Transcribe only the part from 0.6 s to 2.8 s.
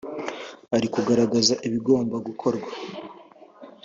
ari ukugaragaza ibigomba gukorwa